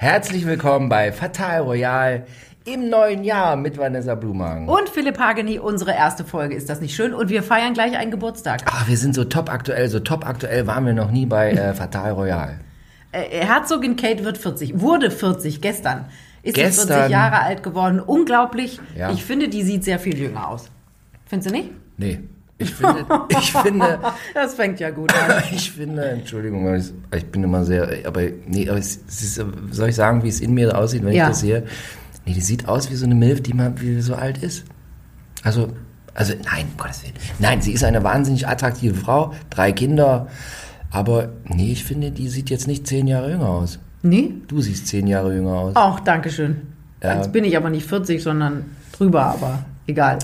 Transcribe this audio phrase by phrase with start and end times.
[0.00, 2.24] Herzlich willkommen bei Fatal Royal
[2.64, 4.66] im neuen Jahr mit Vanessa Blumhagen.
[4.66, 6.54] Und Philipp Hageni, unsere erste Folge.
[6.54, 7.12] Ist das nicht schön?
[7.12, 8.62] Und wir feiern gleich einen Geburtstag.
[8.64, 11.74] Ach, wir sind so top aktuell, so top aktuell waren wir noch nie bei äh,
[11.74, 12.60] Fatal Royal.
[13.12, 16.06] Äh, Herzogin Kate wird 40, wurde 40 gestern.
[16.42, 16.88] Ist sie Gestern.
[16.88, 18.00] 40 Jahre alt geworden.
[18.00, 18.80] Unglaublich.
[18.96, 19.10] Ja.
[19.10, 20.70] Ich finde, die sieht sehr viel jünger aus.
[21.26, 21.72] Findest du nicht?
[21.98, 22.20] Nee,
[22.60, 23.98] ich finde, ich finde,
[24.34, 25.42] Das fängt ja gut an.
[25.52, 29.88] ich finde, Entschuldigung, ich, ich bin immer sehr, aber nee, aber es, es ist, soll
[29.88, 31.24] ich sagen, wie es in mir aussieht, wenn Ja.
[31.24, 31.64] ich das sehe?
[32.26, 34.64] Nee, die sieht aus wie so eine Milf, die mal wie so alt ist.
[35.42, 35.68] Also,
[36.14, 37.14] also nein, um Gottes Willen.
[37.38, 40.28] Nein, sie ist eine wahnsinnig attraktive Frau, drei Kinder,
[40.90, 43.78] aber nee, ich finde, die sieht jetzt nicht zehn Jahre jünger aus.
[44.02, 44.34] Nee?
[44.48, 45.72] Du siehst zehn Jahre jünger aus.
[45.76, 46.56] Ach, danke schön.
[47.02, 47.16] Ja.
[47.16, 50.18] Jetzt bin ich aber nicht 40, sondern drüber, aber egal.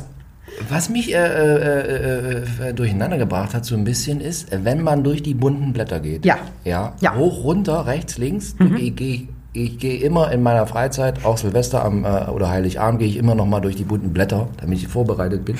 [0.68, 5.04] Was mich äh, äh, äh, durcheinander gebracht hat, so ein bisschen, ist, äh, wenn man
[5.04, 6.24] durch die bunten Blätter geht.
[6.24, 6.38] Ja.
[6.64, 6.95] Ja.
[7.00, 7.12] Ja.
[7.12, 7.18] Mhm.
[7.18, 8.54] Hoch, runter, rechts, links.
[8.78, 13.09] Ich gehe ich gehe immer in meiner Freizeit, auch Silvester am, äh, oder Heiligabend, gehe
[13.09, 15.56] ich immer noch mal durch die bunten Blätter, damit ich vorbereitet bin.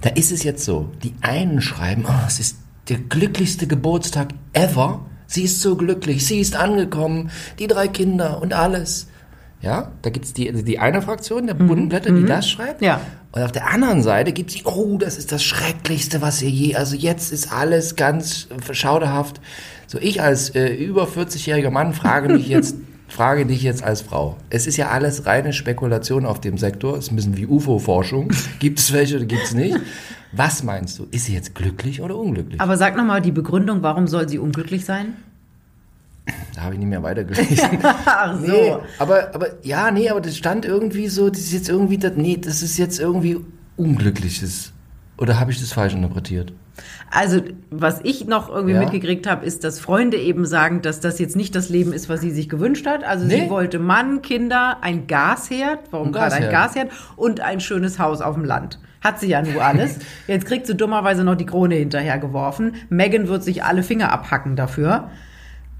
[0.00, 5.00] Da ist es jetzt so, die einen schreiben, oh, es ist der glücklichste Geburtstag ever.
[5.26, 9.08] Sie ist so glücklich, sie ist angekommen, die drei Kinder und alles.
[9.60, 12.80] Ja, da gibt's die, also die eine Fraktion der bunten Blätter, die das schreibt.
[12.80, 12.86] Mhm.
[12.86, 13.00] Ja.
[13.32, 16.76] Und auf der anderen Seite gibt's die, oh, das ist das Schrecklichste, was ihr je,
[16.76, 19.40] also jetzt ist alles ganz schauderhaft.
[19.86, 22.76] So ich als äh, über 40-jähriger Mann frage mich jetzt,
[23.08, 24.36] frage dich jetzt als Frau.
[24.48, 26.96] Es ist ja alles reine Spekulation auf dem Sektor.
[26.96, 28.32] Es ist ein bisschen wie UFO-Forschung.
[28.60, 29.76] Gibt es welche oder gibt es nicht?
[30.32, 31.06] Was meinst du?
[31.10, 32.60] Ist sie jetzt glücklich oder unglücklich?
[32.60, 35.16] Aber sag nochmal die Begründung, warum soll sie unglücklich sein?
[36.54, 37.78] Da habe ich nicht mehr weitergelesen.
[37.82, 38.46] Ach so.
[38.50, 42.12] Nee, aber, aber, ja, nee, aber das stand irgendwie so, das ist jetzt irgendwie, das,
[42.16, 43.38] nee, das ist jetzt irgendwie
[43.76, 44.72] Unglückliches.
[45.16, 46.52] Oder habe ich das falsch interpretiert?
[47.10, 47.40] Also,
[47.70, 48.80] was ich noch irgendwie Ja.
[48.80, 52.20] mitgekriegt habe, ist, dass Freunde eben sagen, dass das jetzt nicht das Leben ist, was
[52.20, 53.02] sie sich gewünscht hat.
[53.02, 53.42] Also Nee.
[53.44, 56.90] sie wollte Mann, Kinder, ein Gasherd, warum gerade ein Gasherd.
[56.90, 58.78] Gasherd und ein schönes Haus auf dem Land.
[59.00, 59.98] Hat sie ja nur alles.
[60.28, 62.74] Jetzt kriegt sie dummerweise noch die Krone hinterhergeworfen.
[62.90, 65.10] Megan wird sich alle Finger abhacken dafür.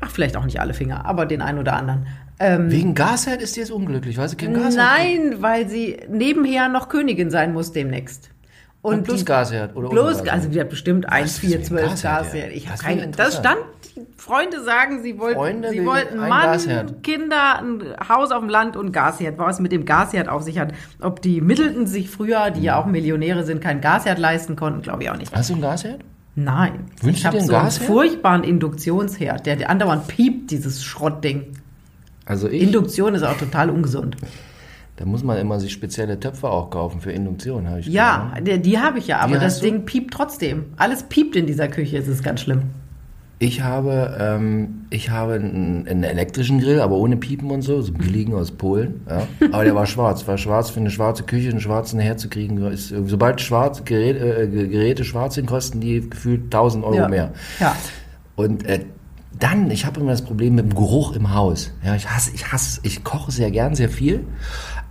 [0.00, 2.06] Ach, vielleicht auch nicht alle Finger, aber den einen oder anderen.
[2.40, 6.68] Ähm, Wegen Gasherd ist sie jetzt unglücklich, weil sie kein Gasherd nein, weil sie nebenher
[6.68, 8.30] noch Königin sein muss demnächst.
[8.80, 10.32] Und plus die- Gasherd oder Bloß, Gasherd?
[10.32, 12.52] also die hat bestimmt 1, ist 4, wegen 12 Gasherd.
[12.52, 13.08] Ich habe Das keine.
[13.08, 13.58] Das stand,
[13.96, 17.02] die Freunde sagen, sie wollten, Freunde sie wollten Mann, Gasherd.
[17.02, 19.36] Kinder, ein Haus auf dem Land und Gasherd.
[19.36, 20.72] Was mit dem Gasherd auf sich hat.
[21.00, 25.02] Ob die Middleton sich früher, die ja auch Millionäre sind, kein Gasherd leisten konnten, glaube
[25.02, 25.34] ich auch nicht.
[25.34, 25.98] Hast du ein Gasherd?
[26.44, 26.84] Nein.
[27.02, 27.86] Wünschst ich habe einen so einen Gasherd?
[27.86, 31.46] furchtbaren Induktionsherd, der, der andauernd piept, dieses Schrottding.
[32.26, 34.16] Also ich, Induktion ist auch total ungesund.
[34.96, 38.46] da muss man immer sich spezielle Töpfe auch kaufen für Induktion, habe ich Ja, gehört.
[38.46, 39.64] der, die habe ich ja, aber Die das du?
[39.66, 40.66] Ding piept trotzdem.
[40.76, 42.62] Alles piept in dieser Küche, es ist ganz schlimm.
[43.40, 47.92] Ich habe, ähm, ich habe einen, einen elektrischen Grill, aber ohne Piepen und so, so
[47.92, 49.00] billigen aus Polen.
[49.08, 49.28] Ja.
[49.52, 52.60] Aber der war schwarz, war schwarz für eine schwarze Küche, einen schwarzen herzukriegen.
[52.72, 57.08] Ist, sobald schwarz, Geräte, äh, Geräte schwarz sind, kosten die gefühlt 1000 Euro ja.
[57.08, 57.32] mehr.
[57.60, 57.76] Ja.
[58.34, 58.84] Und äh,
[59.38, 61.70] dann, ich habe immer das Problem mit dem Geruch im Haus.
[61.84, 64.24] Ja, ich hasse, ich hasse, ich koche sehr gern, sehr viel.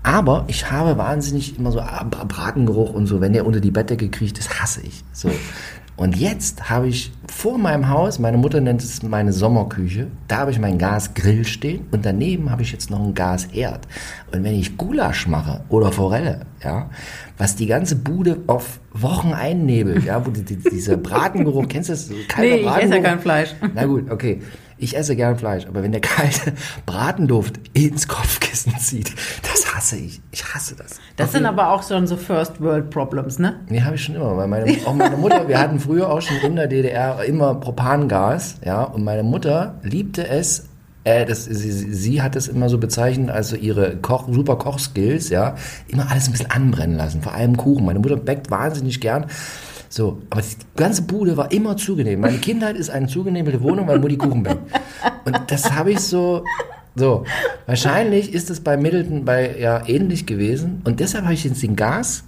[0.03, 4.07] Aber ich habe wahnsinnig immer so Bra- Bratengeruch und so, wenn der unter die Bettdecke
[4.07, 5.03] kriecht, das hasse ich.
[5.11, 5.29] So.
[5.97, 10.49] Und jetzt habe ich vor meinem Haus, meine Mutter nennt es meine Sommerküche, da habe
[10.49, 13.87] ich meinen Gasgrill stehen und daneben habe ich jetzt noch einen Gasherd.
[14.33, 16.89] Und wenn ich Gulasch mache oder Forelle, ja,
[17.37, 21.93] was die ganze Bude auf Wochen einnebelt, ja, wo die, die, dieser Bratengeruch, kennst du
[21.93, 22.09] das?
[22.27, 23.53] Kalter Nee, ich esse ja kein Fleisch.
[23.75, 24.41] Na gut, okay.
[24.79, 26.53] Ich esse gern Fleisch, aber wenn der kalte
[26.85, 29.11] Bratenduft ins Kopfkissen zieht,
[29.41, 30.21] das hasse ich.
[30.31, 30.99] Ich hasse das.
[31.15, 33.59] Das Auf sind aber auch schon so First World Problems, ne?
[33.69, 34.37] Nee, habe ich schon immer.
[34.37, 38.55] Weil meine, auch meine Mutter, wir hatten früher auch schon in der DDR immer Propangas,
[38.65, 40.65] ja, und meine Mutter liebte es,
[41.03, 45.55] äh, das, sie, sie hat es immer so bezeichnet, also ihre Koch, super Kochskills, ja,
[45.87, 47.85] immer alles ein bisschen anbrennen lassen, vor allem Kuchen.
[47.85, 49.27] Meine Mutter backt wahnsinnig gern.
[49.89, 52.19] So, aber die ganze Bude war immer zugenehm.
[52.19, 54.69] Meine Kindheit ist eine zugenehmelte Wohnung, weil Mutti Kuchen backt.
[55.25, 56.43] Und das habe ich so,
[56.95, 57.23] so.
[57.67, 60.81] Wahrscheinlich ist es bei Middleton bei, ja, ähnlich gewesen.
[60.83, 62.23] Und deshalb habe ich jetzt den Gasherd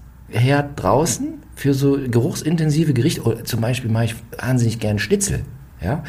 [0.78, 3.21] draußen für so geruchsintensive Gerichte.
[3.23, 5.41] Oder zum Beispiel mache ich wahnsinnig gern Schnitzel.
[5.81, 6.03] Ja?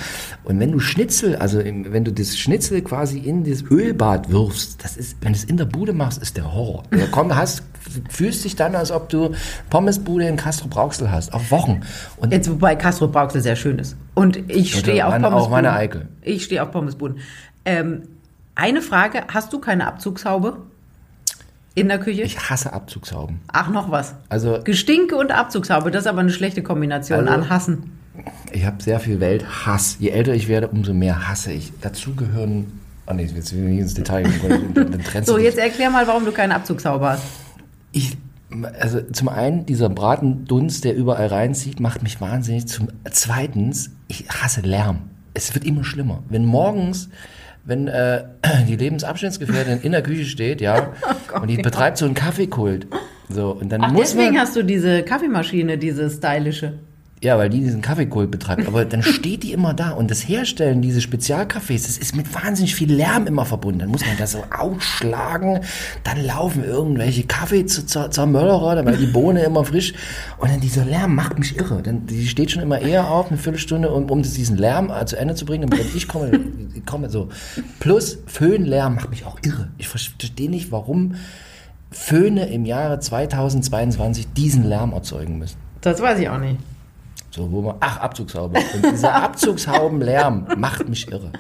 [0.45, 4.97] Und wenn du Schnitzel, also wenn du das Schnitzel quasi in das Ölbad wirfst, das
[4.97, 6.85] ist, wenn du es in der Bude machst, ist der Horror.
[6.91, 7.65] Du komm, hast,
[8.11, 9.33] fühlst dich dann, als ob du
[9.71, 11.81] Pommesbude in Castro Brauxel hast, auf Wochen.
[12.17, 13.97] Und Jetzt, wobei Castro Brauxel sehr schön ist.
[14.15, 16.07] Und ich stehe auf meine- auch meine Eike.
[16.23, 17.19] Ich stehe auf Pommesbuden.
[17.65, 18.03] Ähm,
[18.55, 20.59] eine Frage, hast du keine Abzugshaube
[21.75, 22.23] in der Küche?
[22.23, 23.41] ich hasse Abzugshauben.
[23.53, 24.15] Ach, noch was.
[24.29, 27.93] Also Gestinke und Abzugshaube, das ist aber eine schlechte Kombination Also- an Hassen.
[28.53, 29.97] ich habe sehr viel Welthass.
[30.01, 31.73] Je älter ich werde, umso mehr hasse ich.
[31.81, 34.73] Dazu gehören Ah nee, jetzt will ich nicht ins Detail gehen.
[34.73, 37.25] Dann, dann trennst So, jetzt erklär mal, warum du keinen Abzugshaube hast.
[37.91, 38.17] Ich,
[38.79, 42.69] also zum einen, dieser Bratendunst, der überall reinzieht, macht mich wahnsinnig.
[42.69, 44.99] Zum zweitens, ich hasse Lärm.
[45.35, 46.23] Es wird immer schlimmer.
[46.29, 47.09] Wenn morgens,
[47.65, 48.25] wenn äh,
[48.69, 50.93] die Lebensabschnittsgefährtin in der Küche steht, ja,
[51.41, 52.87] und die betreibt so einen Kaffeekult.
[53.29, 56.75] So, und dann Ach, muss deswegen man, hast du diese Kaffeemaschine, diese stylische.
[57.23, 58.67] Ja, weil die diesen Kaffeekult betreibt.
[58.67, 59.91] Aber dann steht die immer da.
[59.91, 63.81] Und das Herstellen dieses Spezialkaffees, das ist mit wahnsinnig viel Lärm immer verbunden.
[63.81, 65.61] Dann muss man das so ausschlagen.
[66.03, 69.93] Dann laufen irgendwelche Kaffee zu, zur, zur Möllerer, weil die Bohne immer frisch.
[70.39, 71.83] Und dann dieser Lärm macht mich irre.
[71.83, 75.17] Dann, die steht schon immer eher auf, eine Viertelstunde, um, um diesen Lärm äh, zu
[75.17, 75.65] Ende zu bringen.
[75.65, 76.41] Und ich komme,
[76.87, 77.29] komme so.
[77.81, 79.69] Plus Föhnlärm macht mich auch irre.
[79.77, 81.17] Ich verstehe nicht, warum
[81.91, 85.59] Föhne im Jahre 2022 diesen Lärm erzeugen müssen.
[85.83, 86.57] Das weiß ich auch nicht.
[87.31, 88.59] So, wo man, ach, Abzugshaube.
[88.75, 91.31] Und dieser Abzugshaubenlärm macht mich irre.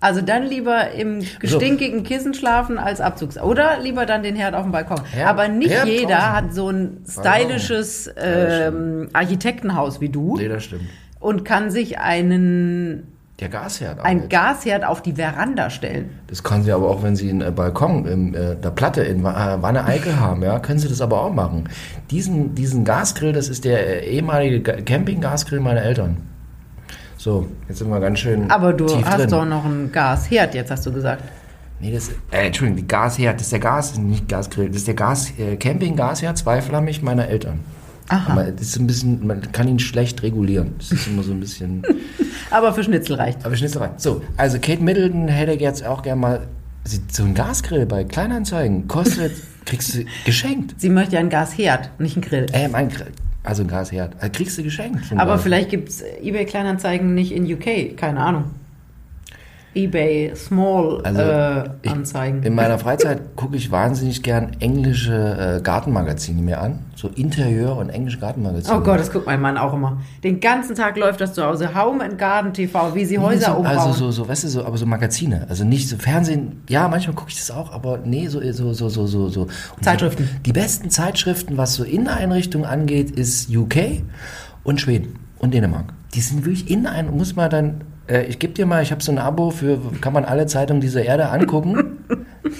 [0.00, 3.38] Also dann lieber im gestinkigen Kissen schlafen als Abzugs.
[3.38, 5.04] Oder lieber dann den Herd auf dem Balkon.
[5.04, 6.32] Herd- Aber nicht Herd jeder draußen.
[6.32, 10.82] hat so ein stylisches ähm, Architektenhaus wie du Nee, das stimmt.
[11.20, 13.11] und kann sich einen,
[13.42, 14.30] Der Gasherd ein jetzt.
[14.30, 16.10] Gasherd auf die Veranda stellen.
[16.28, 19.20] Das kann sie aber auch, wenn sie einen äh, Balkon in äh, der Platte in
[19.20, 19.24] äh,
[19.60, 21.68] Wanne Eickel haben, ja, können sie das aber auch machen.
[22.10, 26.16] Diesen, diesen Gasgrill, das ist der ehemalige Ga- Campinggasgrill meiner Eltern.
[27.16, 29.30] So, jetzt sind wir ganz schön Aber du hast drin.
[29.30, 31.22] doch noch einen Gasherd, jetzt hast du gesagt.
[31.78, 34.94] Nee, das, äh, Entschuldigung, die Gasherd, das ist der Gas, nicht Gasgrill, das ist der
[34.94, 37.60] Gas, äh, Camping-Gasherd, zweiflammig meiner Eltern.
[38.12, 38.32] Aha.
[38.32, 40.74] Aber das ist ein bisschen, man kann ihn schlecht regulieren.
[40.76, 41.82] Das ist immer so ein bisschen.
[42.50, 43.44] Aber für Schnitzel reicht.
[43.46, 43.92] Aber Schnitzel rein.
[43.96, 46.46] So, also Kate Middleton hätte jetzt auch gerne mal
[47.10, 48.86] so ein Gasgrill bei Kleinanzeigen.
[48.86, 49.32] Kostet,
[49.64, 50.74] kriegst du geschenkt.
[50.78, 52.46] Sie möchte ja einen Gasherd, nicht einen Grill.
[52.52, 53.12] Äh, mein, Grill,
[53.44, 54.14] also ein Gasherd.
[54.18, 55.10] Also kriegst du geschenkt.
[55.10, 55.42] ein Aber Gas.
[55.42, 58.44] vielleicht gibt's eBay Kleinanzeigen nicht in UK, keine Ahnung.
[59.74, 62.42] eBay Small Also, äh, ich- Anzeigen.
[62.42, 66.80] In meiner Freizeit gucke ich wahnsinnig gern englische äh, Gartenmagazine mir an.
[66.94, 68.76] So Interieur- und englische Gartenmagazine.
[68.76, 70.02] Oh Gott, das guckt mein Mann auch immer.
[70.22, 71.74] Den ganzen Tag läuft das zu Hause.
[71.74, 73.78] Home and Garden TV, wie sie Häuser so, umbauen.
[73.78, 75.46] Also so, so, weißt du, so, aber so Magazine.
[75.48, 76.62] Also nicht so Fernsehen.
[76.68, 79.28] Ja, manchmal gucke ich das auch, aber nee, so, so, so, so, so.
[79.28, 79.46] so.
[79.80, 80.28] Zeitschriften.
[80.38, 84.02] Die, die besten Zeitschriften, was so Inneneinrichtungen angeht, ist UK
[84.64, 85.92] und Schweden und Dänemark.
[86.14, 89.02] Die sind wirklich in ein, muss man dann, äh, ich gebe dir mal, ich habe
[89.02, 91.98] so ein Abo für, kann man alle Zeitungen dieser Erde angucken.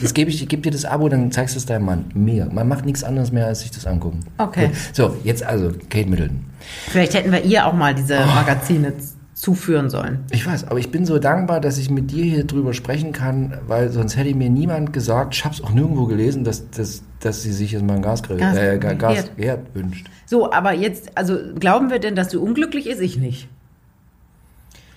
[0.00, 2.04] Das gebe ich, ich gebe dir das Abo, dann zeigst du es deinem Mann.
[2.14, 2.46] Mir.
[2.52, 4.20] Man macht nichts anderes mehr, als sich das angucken.
[4.38, 4.68] Okay.
[4.68, 4.76] Gut.
[4.92, 6.44] So, jetzt also Kate Middleton.
[6.88, 8.34] Vielleicht hätten wir ihr auch mal diese Oh.
[8.34, 8.92] Magazine
[9.34, 10.20] zuführen sollen.
[10.30, 13.58] Ich weiß, aber ich bin so dankbar, dass ich mit dir hier drüber sprechen kann,
[13.66, 17.42] weil sonst hätte mir niemand gesagt, ich habe es auch nirgendwo gelesen, dass, dass, dass
[17.42, 19.30] sie sich jetzt mal einen Gasgrill, Gas- äh, Ga- Gas, Herd.
[19.36, 20.06] Herd wünscht.
[20.26, 23.00] So, aber jetzt, also glauben wir denn, dass sie unglücklich ist?
[23.00, 23.48] Ich nicht.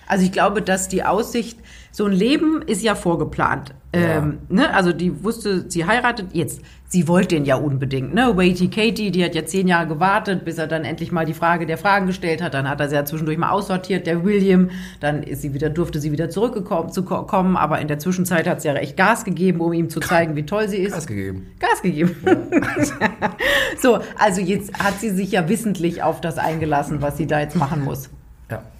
[0.06, 1.58] Also ich glaube, dass die Aussicht,
[1.90, 3.74] so ein Leben ist ja vorgeplant.
[3.94, 4.18] Ja.
[4.18, 4.72] Ähm, ne?
[4.74, 6.60] Also die wusste, sie heiratet jetzt.
[6.88, 8.14] Sie wollte den ja unbedingt.
[8.14, 8.36] Ne?
[8.36, 11.66] Waity Katie, die hat ja zehn Jahre gewartet, bis er dann endlich mal die Frage
[11.66, 12.54] der Fragen gestellt hat.
[12.54, 14.70] Dann hat er sie ja zwischendurch mal aussortiert, der William.
[15.00, 17.56] Dann ist sie wieder, durfte sie wieder zurückgekommen zu ko- kommen.
[17.56, 20.44] Aber in der Zwischenzeit hat sie ja echt Gas gegeben, um ihm zu zeigen, wie
[20.44, 20.92] toll sie ist.
[20.92, 21.46] Gas gegeben.
[21.58, 22.14] Gas gegeben.
[23.80, 27.56] so, also jetzt hat sie sich ja wissentlich auf das eingelassen, was sie da jetzt
[27.56, 28.10] machen muss.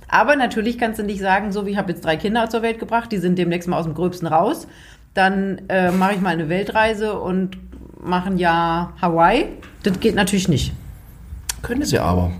[0.08, 2.78] Aber natürlich kannst du nicht sagen, so wie ich habe jetzt drei Kinder zur Welt
[2.78, 4.66] gebracht, die sind demnächst mal aus dem Gröbsten raus.
[5.14, 7.58] Dann äh, mache ich mal eine Weltreise und
[8.00, 9.46] mache ein Jahr Hawaii.
[9.82, 10.72] Das geht natürlich nicht.
[11.62, 12.32] Könnte sie aber.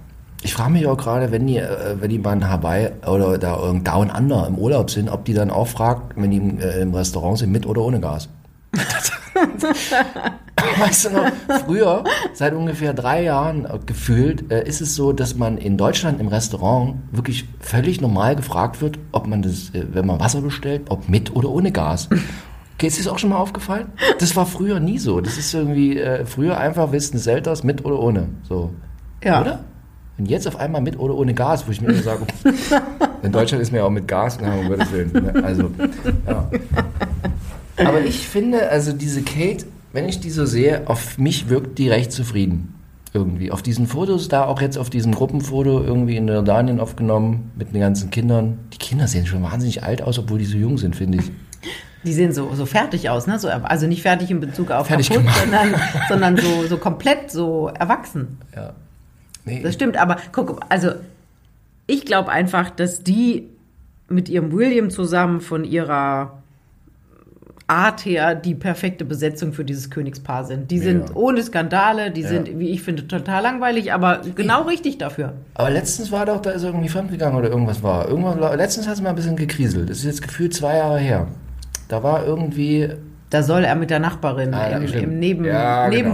[0.43, 3.57] Ich frage mich auch gerade, wenn die, äh, wenn die bei in Hawaii oder da
[3.57, 6.95] Down Under im Urlaub sind, ob die dann auch fragt, wenn die im, äh, im
[6.95, 8.29] Restaurant sind, mit oder ohne Gas.
[10.79, 11.33] weißt du noch,
[11.65, 16.21] früher, seit ungefähr drei Jahren äh, gefühlt, äh, ist es so, dass man in Deutschland
[16.21, 20.83] im Restaurant wirklich völlig normal gefragt wird, ob man das, äh, wenn man Wasser bestellt,
[20.89, 22.09] ob mit oder ohne Gas.
[22.75, 23.93] Okay, ist dir das auch schon mal aufgefallen?
[24.19, 25.21] Das war früher nie so.
[25.21, 28.29] Das ist irgendwie, äh, früher einfach wissen Selters mit oder ohne.
[28.43, 28.71] So.
[29.23, 29.41] Ja.
[29.41, 29.65] Oder?
[30.19, 32.27] Und jetzt auf einmal mit oder ohne Gas, wo ich mir immer sage,
[33.23, 35.13] in Deutschland ist mir auch mit Gas, na, um Gottes Willen.
[35.13, 35.45] ne?
[35.45, 35.71] Also,
[36.27, 36.51] ja.
[37.85, 39.67] Aber ich finde, also diese Kate,
[39.97, 42.75] wenn ich die so sehe, auf mich wirkt die recht zufrieden.
[43.15, 43.51] Irgendwie.
[43.51, 47.81] Auf diesen Fotos, da auch jetzt auf diesem Gruppenfoto irgendwie in Jordanien aufgenommen, mit den
[47.81, 48.59] ganzen Kindern.
[48.75, 51.33] Die Kinder sehen schon wahnsinnig alt aus, obwohl die so jung sind, finde ich.
[52.05, 53.39] Die sehen so, so fertig aus, ne?
[53.39, 55.41] So, also nicht fertig in Bezug auf Fertig kaputt, gemacht.
[55.41, 55.75] sondern,
[56.09, 58.37] sondern so, so komplett so erwachsen.
[58.55, 58.75] Ja.
[59.47, 60.91] Nee, Das stimmt, aber guck, also
[61.87, 63.49] ich glaube einfach, dass die
[64.09, 66.43] mit ihrem William zusammen von ihrer
[67.69, 70.71] Art her die perfekte Besetzung für dieses Königspaar sind.
[70.71, 75.33] Die sind ohne Skandale, die sind, wie ich finde, total langweilig, aber genau richtig dafür.
[75.55, 78.09] Aber letztens war doch, da ist irgendwie fremdgegangen oder irgendwas war.
[78.09, 79.91] Irgendwann, letztens hat es mal ein bisschen gekriselt.
[79.91, 81.27] Das ist jetzt gefühlt zwei Jahre her.
[81.89, 82.89] Da war irgendwie,
[83.31, 86.11] Da soll er mit der Nachbarin Ah, ja, im, im Neben, Ja, genau.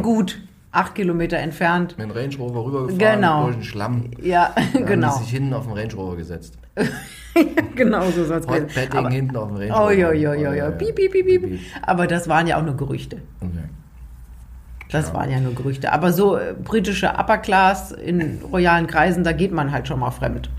[0.73, 1.97] Acht Kilometer entfernt.
[1.99, 3.45] mit dem Range Rover rübergefahren, Genau.
[3.45, 4.05] durch den Schlamm.
[4.23, 5.17] Ja, Dann genau.
[5.19, 6.57] Die sich hinten auf den Range Rover gesetzt.
[7.77, 8.67] genau so soll es gehen.
[8.67, 9.87] Petting hinten auf dem Range Rover.
[9.87, 10.55] oh, jo, jo, jo, ja, jo.
[10.55, 10.71] ja.
[10.71, 11.61] Piep, piep, piep, piep.
[11.83, 13.19] Aber das waren ja auch nur Gerüchte.
[13.41, 13.51] Okay.
[14.91, 15.93] Das waren ja nur Gerüchte.
[15.93, 20.11] Aber so äh, britische Upper Class in royalen Kreisen, da geht man halt schon mal
[20.11, 20.51] fremd.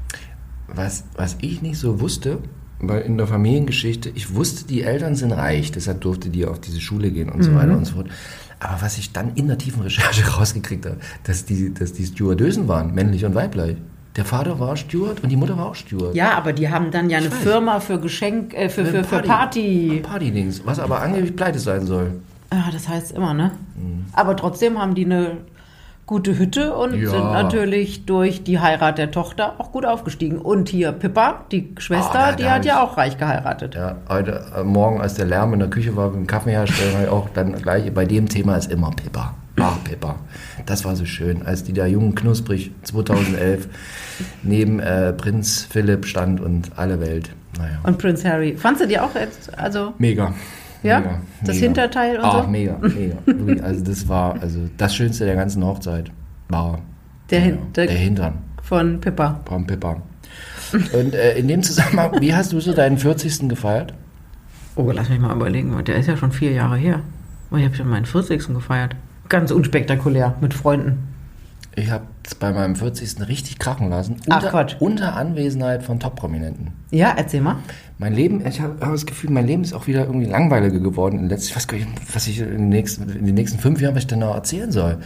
[0.67, 2.39] Was, was ich nicht so wusste,
[2.79, 6.81] weil in der Familiengeschichte, ich wusste, die Eltern sind reich, deshalb durfte die auf diese
[6.81, 7.43] Schule gehen und Mhm.
[7.43, 8.07] so weiter und so fort.
[8.63, 12.67] Aber was ich dann in der tiefen Recherche rausgekriegt habe, dass die, dass die Stewardösen
[12.67, 13.77] waren, männlich und weiblich.
[14.15, 16.13] Der Vater war Steward und die Mutter war auch Steward.
[16.13, 17.31] Ja, aber die haben dann ja eine.
[17.31, 20.01] Firma für Geschenk, äh, für, für, für Party.
[20.03, 22.11] Partydings, was aber angeblich pleite sein soll.
[22.51, 23.51] Ja, das heißt immer, ne?
[24.13, 25.37] Aber trotzdem haben die eine
[26.05, 27.09] gute Hütte und Ja.
[27.09, 30.37] sind natürlich durch die Heirat der Tochter auch gut aufgestiegen.
[30.37, 33.75] Und hier Pippa, die Schwester, Ah, da- die da hat ja auch reich geheiratet.
[33.75, 37.03] Ja, heute äh, Morgen, als der Lärm in der Küche war, beim Kaffee herstellen, habe
[37.05, 39.33] ich auch dann gleich, bei dem Thema ist immer Pippa.
[39.59, 40.15] Ach, Pippa.
[40.65, 43.67] Das war so schön, als die da jung knusprig 2011
[44.43, 47.29] neben äh, Prinz Philipp stand und alle Welt.
[47.57, 47.77] Naja.
[47.83, 48.57] Und Prince Harry.
[48.57, 50.33] Fandst du die auch jetzt, also Mega.
[50.83, 50.99] Ja?
[50.99, 51.65] Mega, Das mega.
[51.67, 52.49] Hinterteil und Ach, so?
[52.49, 53.15] mega, mega.
[53.25, 56.11] Wirklich, also das war also das Schönste der ganzen Hochzeit.
[56.49, 56.79] War
[57.29, 59.39] Der ja, Hin- der- der Hintern von Pippa?
[59.45, 60.01] vom Pippa.
[60.73, 63.47] Und äh, in dem Zusammenhang, wie hast du so deinen 40.
[63.49, 63.93] gefeiert?
[64.75, 66.99] Oh, lass mich mal überlegen, der ist ja schon vier Jahre her.
[67.51, 68.47] Oh, ich habe schon meinen 40.
[68.47, 68.95] gefeiert.
[69.29, 71.12] Ganz unspektakulär, mit Freunden.
[71.75, 73.27] Ich habe es bei meinem 40.
[73.27, 74.17] richtig krachen lassen.
[74.29, 74.75] Ach, Unter, Quatsch.
[74.79, 76.71] unter Anwesenheit von Top-Prominenten.
[76.91, 77.55] Ja, erzähl mal.
[77.97, 81.19] Mein Leben, ich habe hab das Gefühl, mein Leben ist auch wieder irgendwie langweiliger geworden.
[81.19, 83.81] In letzter, ich weiß gar nicht, was ich in den nächsten, in den nächsten fünf
[83.81, 84.99] Jahren, was ich denn noch erzählen soll.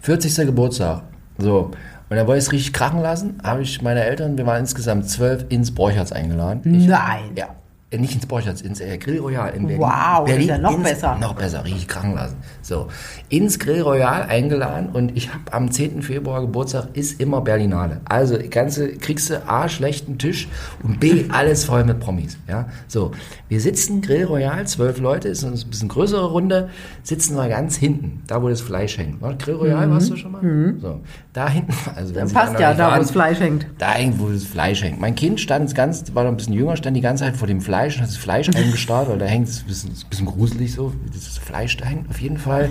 [0.00, 0.46] 40.
[0.46, 1.02] Geburtstag.
[1.38, 1.70] So.
[2.08, 5.10] Und da wollte ich es richtig krachen lassen, habe ich meine Eltern, wir waren insgesamt
[5.10, 6.62] zwölf, ins Borchertz eingeladen.
[6.72, 7.32] Ich, Nein.
[7.34, 7.48] ja.
[7.88, 9.80] Äh, Nicht ins Borchertz, ins äh, Grill Royal in Berlin.
[9.80, 11.16] Wow, Berlin, ist ja noch ins, besser.
[11.20, 12.36] Noch besser, richtig krachen lassen.
[12.60, 12.88] So,
[13.28, 16.02] ins Grill Royal eingeladen und ich habe am 10.
[16.02, 18.00] Februar Geburtstag, ist immer Berlinale.
[18.04, 20.48] Also, ganze, kriegst du A, schlechten Tisch
[20.82, 22.36] und B, alles voll mit Promis.
[22.48, 23.12] Ja, so.
[23.48, 26.70] Wir sitzen Grill Royal, zwölf Leute, ist ein bisschen größere Runde,
[27.04, 29.20] sitzen wir ganz hinten, da wo das Fleisch hängt.
[29.22, 30.40] War Grill Royal, warst du schon mal?
[30.80, 31.00] So,
[31.36, 33.66] da hinten, also wenn Das Sie passt ja, da wo waren, das Fleisch hängt.
[33.78, 35.00] da hängt, wo das Fleisch hängt.
[35.00, 37.60] Mein Kind stand ganz, war noch ein bisschen jünger, stand die ganze Zeit vor dem
[37.60, 40.26] Fleisch und hat das Fleisch eingestarrt, weil da hängt es ein bisschen, ist ein bisschen
[40.26, 42.08] gruselig so, wie das Fleisch da hängt.
[42.08, 42.70] Auf jeden Fall.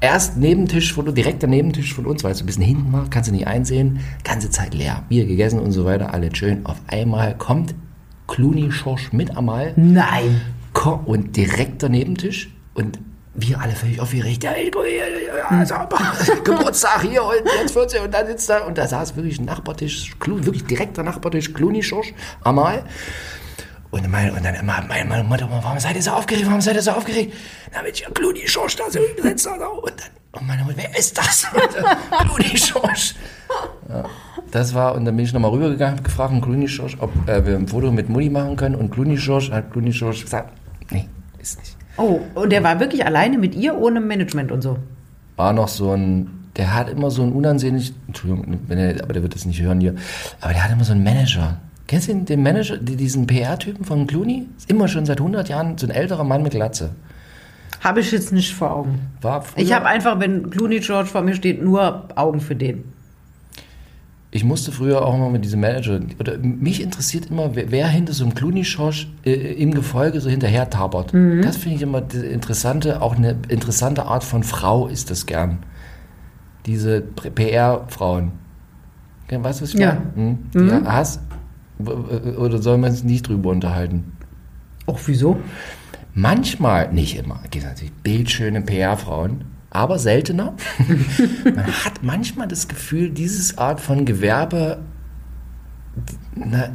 [0.00, 3.28] Erst Nebentisch von, direkt der Nebentisch von uns, weil es ein bisschen hinten war, kannst
[3.28, 4.00] du nicht einsehen.
[4.24, 5.02] Ganze Zeit leer.
[5.08, 6.64] Bier gegessen und so weiter, alles schön.
[6.64, 7.74] Auf einmal kommt
[8.28, 10.40] Clooney Schorsch mit Amal Nein.
[11.06, 12.98] Und direkt der Nebentisch und
[13.36, 14.42] wir alle völlig aufgeregt.
[14.42, 15.74] Ja, ich, ja, also,
[16.44, 20.14] Geburtstag hier und jetzt 14 und dann sitzt da und da saß wirklich ein Nachbartisch,
[20.24, 22.12] wirklich direkter Nachbartisch, Clooney Schorsch,
[22.42, 22.84] Amal.
[23.90, 26.74] Und, mein, und dann immer meine, meine Mutter, warum seid ihr so aufgeregt, warum seid
[26.74, 27.34] ihr so aufgeregt?
[27.72, 29.60] Na, mit ja, Clooney Schorsch da so gesetzt hat.
[29.60, 31.46] Und dann, und meine Mutter, wer ist das?
[31.54, 33.14] Und dann, Clooney Schorsch.
[33.88, 34.04] Ja,
[34.50, 37.46] das war, und dann bin ich nochmal rübergegangen, hab gefragt, und Clooney Schorsch, ob äh,
[37.46, 38.74] wir ein Foto mit Mutti machen können.
[38.74, 40.52] Und Clooney Schorsch hat Clooney Schorsch gesagt,
[40.90, 41.75] nee, ist nicht.
[41.96, 44.78] Oh, und der war wirklich alleine mit ihr, ohne Management und so.
[45.36, 49.22] War noch so ein, der hat immer so ein unansehnlich, Entschuldigung, wenn er, aber der
[49.22, 49.94] wird das nicht hören hier,
[50.40, 51.58] aber der hat immer so einen Manager.
[51.86, 54.46] Kennst du den, den Manager, die- diesen PR-Typen von Clooney?
[54.56, 56.90] Ist immer schon seit 100 Jahren so ein älterer Mann mit Glatze.
[57.80, 58.98] Habe ich jetzt nicht vor Augen.
[59.22, 62.84] War früher, Ich habe einfach, wenn Clooney George vor mir steht, nur Augen für den.
[64.36, 68.12] Ich musste früher auch immer mit diesem Manager, oder mich interessiert immer, wer, wer hinter
[68.12, 71.14] so einem Clooney-Schorsch äh, im Gefolge so hinterher tapert.
[71.42, 75.60] Das finde ich immer interessante, auch eine interessante Art von Frau ist das gern.
[76.66, 78.32] Diese PR-Frauen.
[79.30, 80.02] Weißt du, was ich Ja.
[80.14, 80.38] meine?
[80.52, 80.82] Hm?
[80.82, 81.20] Die hast,
[82.36, 84.12] oder soll man es nicht drüber unterhalten?
[84.86, 85.38] Och, wieso?
[86.12, 90.54] Manchmal, nicht immer, gibt natürlich bildschöne PR-Frauen, aber seltener.
[91.44, 94.78] Man hat manchmal das Gefühl, dieses Art von Gewerbe,
[96.34, 96.70] na,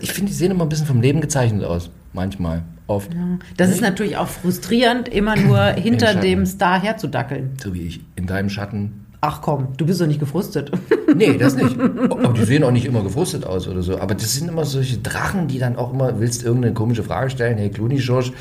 [0.00, 1.90] ich finde, die sehen immer ein bisschen vom Leben gezeichnet aus.
[2.12, 3.10] Manchmal, oft.
[3.56, 7.52] Das ist natürlich auch frustrierend, immer nur hinter dem Star herzudackeln.
[7.62, 8.00] So wie ich.
[8.16, 9.06] In deinem Schatten.
[9.20, 10.70] Ach komm, du bist doch nicht gefrustet.
[11.16, 11.80] Nee, das nicht.
[11.80, 13.98] Aber die sehen auch nicht immer gefrustet aus oder so.
[13.98, 17.56] Aber das sind immer solche Drachen, die dann auch immer, willst irgendeine komische Frage stellen,
[17.56, 18.32] hey Clooney Schorsch,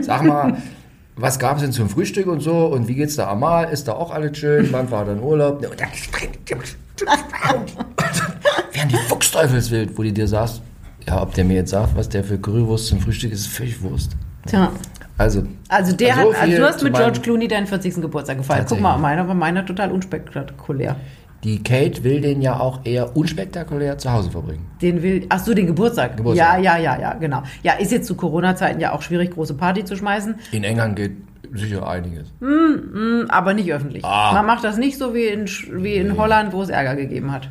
[0.00, 0.56] sag mal,
[1.16, 3.70] was gab es denn zum Frühstück und so und wie geht's da Amal?
[3.72, 4.68] Ist da auch alles schön?
[4.72, 5.64] Wann war dein Urlaub?
[5.68, 5.88] Und dann
[8.72, 10.60] wären die Fuchsteufelswild, wo die dir sagst,
[11.06, 13.80] ja, ob der mir jetzt sagt, was der für Currywurst zum Frühstück ist, ist völlig
[13.82, 14.16] Wurst.
[14.46, 14.72] Tja,
[15.18, 17.94] Also, Also der so hat, also du hast mit George Clooney deinen 40.
[17.96, 18.66] Geburtstag gefeiert.
[18.68, 20.96] Guck mal, meiner war meiner total unspektakulär.
[21.44, 24.66] Die Kate will den ja auch eher unspektakulär zu Hause verbringen.
[24.82, 26.16] Den will, ach so, den Geburtstag.
[26.16, 26.62] Geburtstag.
[26.62, 27.42] Ja, ja, ja, ja, genau.
[27.62, 31.12] Ja, ist jetzt zu Corona-Zeiten ja auch schwierig, große Party zu schmeißen, In England geht
[31.54, 32.32] sicher einiges.
[32.40, 34.04] Hm, aber nicht öffentlich.
[34.04, 34.32] Ah.
[34.32, 37.48] Man macht das nicht so wie in, wie in Holland, wo es Ärger gegeben hat.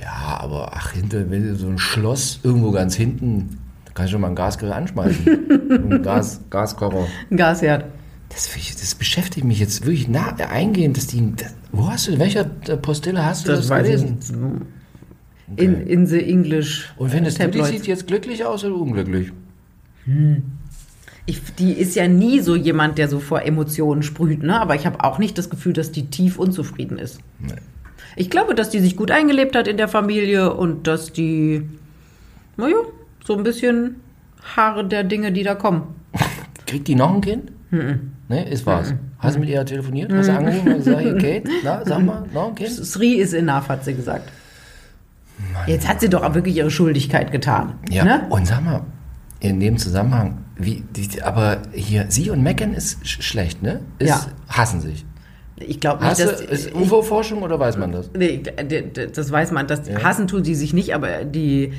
[0.00, 4.22] Ja, aber ach, hinter, wenn so ein Schloss irgendwo ganz hinten, da kannst du schon
[4.22, 5.26] mal einen Gasgrill anschmeißen.
[5.90, 7.06] ein Gas, Gaskocher.
[7.30, 7.84] Ein Gasherd.
[8.30, 8.48] Das,
[8.80, 11.34] das beschäftigt mich jetzt wirklich nah, eingehend, dass die.
[11.34, 14.18] Das, wo hast du, in welcher äh, Postille hast du das, gelesen?
[15.56, 19.32] In, in the English Und findest du, die sieht jetzt glücklich aus oder unglücklich?
[21.26, 24.60] Ich, die ist ja nie so jemand, der so vor Emotionen sprüht, ne?
[24.60, 27.18] Aber ich habe auch nicht das Gefühl, dass die tief unzufrieden ist.
[27.40, 27.54] Nee.
[28.14, 31.62] Ich glaube, dass die sich gut eingelebt hat in der Familie und dass die,
[32.56, 32.76] naja,
[33.24, 33.96] so ein bisschen
[34.56, 35.94] Haare der Dinge, die da kommen.
[36.66, 37.50] Kriegt die noch ein Kind?
[37.70, 38.94] Ne, ist was.
[39.18, 40.12] Hast du mit ihr telefoniert?
[40.12, 42.70] Hast du angerufen und gesagt, hier, Kate, na, sag mal, ein Kind?
[42.70, 44.30] Sri ist enough, hat sie gesagt.
[45.66, 47.74] Jetzt hat sie doch auch wirklich ihre Schuldigkeit getan.
[47.90, 48.26] Ja, Ne?
[48.28, 48.82] und sag mal,
[49.40, 53.80] in dem Zusammenhang, wie, die, aber hier, sie und Megan ist sch schlecht, ne?
[53.98, 54.26] Ist, Ja.
[54.48, 55.06] Hassen sich.
[55.56, 56.40] Ich glaube nicht, Hast du, dass.
[56.42, 58.10] ist UFO-Forschung oder weiß man das?
[58.16, 58.42] Nee,
[59.14, 59.66] das weiß man.
[59.66, 60.02] Das Ja.
[60.02, 61.72] hassen tun sie sich nicht, aber die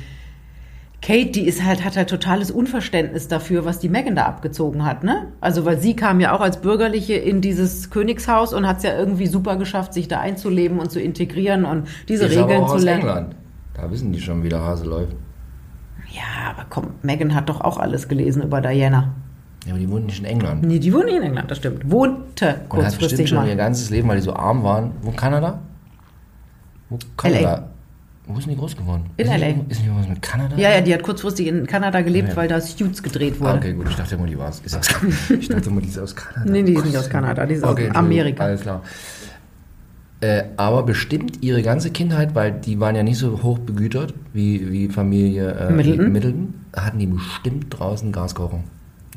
[1.02, 5.02] Kate, die ist halt, hat halt totales Unverständnis dafür, was die Megan da abgezogen hat,
[5.02, 5.26] ne?
[5.40, 8.96] Also, weil sie kam ja auch als Bürgerliche in dieses Königshaus und hat es ja
[8.96, 12.64] irgendwie super geschafft, sich da einzuleben und zu integrieren und diese Die ist aber Regeln
[12.64, 13.00] auch zu lernen.
[13.00, 13.36] England.
[13.74, 15.16] Da wissen die schon, wie der Hase läuft.
[16.10, 19.12] Ja, aber komm, Megan hat doch auch alles gelesen über Diana.
[19.64, 20.62] Ja, aber die wohnen nicht in England.
[20.62, 21.90] Nee, die wohnt nicht in England, das stimmt.
[21.90, 23.56] Wohnte Und hat bestimmt kurzfristig schon ihr mal.
[23.56, 24.92] ganzes Leben, weil die so arm waren.
[25.02, 25.58] Wo Kanada?
[26.90, 27.70] Wo Kanada?
[28.32, 29.04] Wo ist denn die groß geworden?
[29.16, 29.46] In ist LA.
[29.48, 30.56] Nicht, ist nicht irgendwas mit Kanada?
[30.56, 32.36] Ja, ja, die hat kurzfristig in Kanada gelebt, Ja.
[32.36, 33.58] weil da Suits gedreht Ah, wurde.
[33.58, 33.88] okay, gut.
[33.90, 34.88] Ich dachte immer, die war ist aus,
[35.30, 36.50] Ich dachte immer, die ist aus Kanada.
[36.50, 38.44] Nee, die ist nicht aus Kanada, die ist aus Entschuldigung, Amerika.
[38.44, 38.82] Alles klar.
[40.20, 44.70] Äh, aber bestimmt ihre ganze Kindheit, weil die waren ja nicht so hoch begütert wie,
[44.70, 46.12] wie Familie äh, Middleton?
[46.12, 48.60] Middleton, hatten die bestimmt draußen Gaskocher.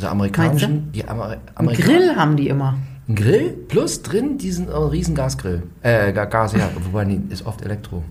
[0.01, 1.87] So amerikanischen, die Amer Ein Amerikaner.
[1.99, 2.77] Grill haben die immer.
[3.07, 5.61] Ein Grill plus drin diesen äh, riesen Gasgrill.
[5.83, 6.69] Äh, Ga- Gas, ja.
[6.85, 8.03] Wobei, nee, ist oft Elektro.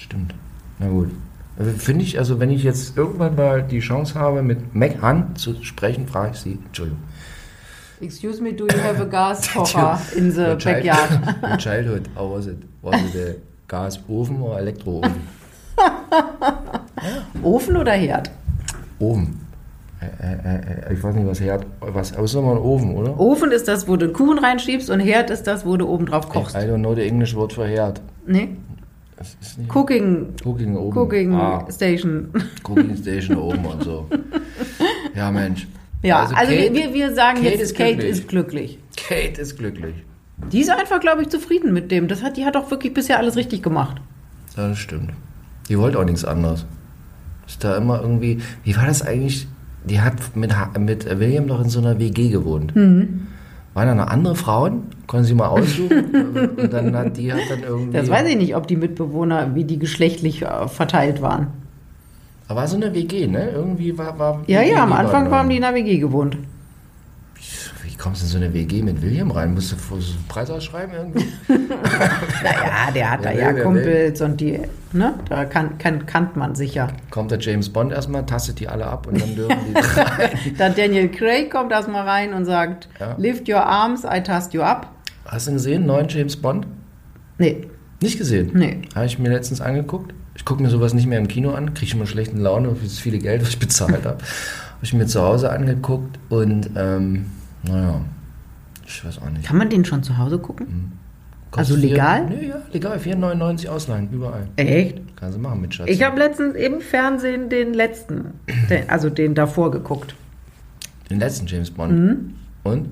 [0.00, 0.34] Stimmt.
[0.78, 1.10] Na gut.
[1.58, 5.36] Also Finde ich, also wenn ich jetzt irgendwann mal die Chance habe, mit Mac Han
[5.36, 6.58] zu sprechen, frage ich sie.
[6.64, 7.02] Entschuldigung.
[8.00, 11.10] Excuse me, do you have a gas kocher in the Your backyard?
[11.42, 12.56] Your childhood, how was it?
[12.80, 13.34] Was it a
[13.68, 15.12] Gasofen oder Elektroofen?
[17.42, 18.30] Ofen oder Herd?
[18.98, 19.38] Ofen.
[20.00, 22.96] Äh, äh, äh, ich weiß nicht, was Herd, was, aber es ist immer ein Ofen,
[22.96, 23.20] oder?
[23.20, 26.30] Ofen ist das, wo du Kuchen reinschiebst und Herd ist das, wo du oben drauf
[26.30, 26.56] kochst.
[26.56, 28.00] I don't know the English word for Herd.
[28.26, 28.56] Nee?
[29.68, 30.92] Cooking, Cooking Ofen.
[30.94, 31.66] Cooking Ah.
[31.70, 32.30] Station.
[32.62, 34.06] Cooking Station oben und so.
[35.14, 35.66] Ja, Mensch.
[36.02, 38.10] Ja, also, Kate, wir, wir sagen Kate jetzt, ist Kate glücklich.
[38.10, 38.78] ist glücklich.
[38.96, 39.94] Kate ist glücklich.
[40.50, 42.08] Die ist einfach, glaube ich, zufrieden mit dem.
[42.08, 44.00] Das hat, die hat auch wirklich bisher alles richtig gemacht.
[44.56, 45.10] Ja, das stimmt.
[45.68, 46.64] Die wollte auch nichts anderes.
[47.46, 48.38] Ist da immer irgendwie.
[48.64, 49.46] Wie war das eigentlich?
[49.84, 52.74] Die hat mit, mit William doch in so einer WG gewohnt.
[52.74, 53.26] Mhm.
[53.74, 54.82] Waren da noch andere Frauen?
[55.06, 56.50] Konnten sie mal aussuchen?
[56.56, 57.96] Und dann hat die hat dann irgendwie.
[57.96, 61.48] Das weiß ich nicht, ob die Mitbewohner, wie die geschlechtlich äh, verteilt waren.
[62.48, 63.50] Aber war so eine WG, ne?
[63.50, 64.18] Irgendwie war.
[64.18, 66.36] war Ja, WG ja, am Anfang waren die in der WG gewohnt.
[68.00, 69.52] Kommst du in so eine WG mit William rein?
[69.52, 71.26] Musst du einen Preis ausschreiben irgendwie?
[72.42, 74.58] Naja, der hat Wer da ja Kumpels und die,
[74.92, 75.14] ne?
[75.28, 76.88] Da kann, kann, kannt man sich ja.
[77.10, 80.30] Kommt der James Bond erstmal, tastet die alle ab und dann dürfen die drei.
[80.58, 83.14] Dann Daniel Craig kommt erstmal rein und sagt, Ja.
[83.18, 84.88] lift your arms, I tust you up.
[85.26, 86.66] Hast du ihn gesehen, neuen James Bond?
[87.36, 87.66] Nee,
[88.00, 88.50] Nicht gesehen?
[88.54, 88.80] Nee.
[88.94, 90.14] Habe ich mir letztens angeguckt.
[90.34, 92.98] Ich gucke mir sowas nicht mehr im Kino an, kriege immer schlechten Laune für das
[92.98, 94.16] viele Geld, was ich bezahlt habe.
[94.16, 97.26] Habe ich mir zu Hause angeguckt und ähm,
[97.62, 98.00] naja,
[98.86, 99.44] ich weiß auch nicht.
[99.44, 100.92] kann man den schon zu Hause gucken?
[101.50, 102.28] Kostet also legal?
[102.28, 102.98] Vier, nee, ja, legal.
[102.98, 104.46] 4,99 ausleihen, überall.
[104.56, 105.00] Echt?
[105.16, 105.88] Kannst du machen mit Schatz.
[105.88, 108.34] Ich habe letztens im Fernsehen den letzten,
[108.70, 110.14] den, also den davor geguckt.
[111.10, 111.92] den letzten James Bond.
[111.92, 112.34] Mhm.
[112.62, 112.88] Und?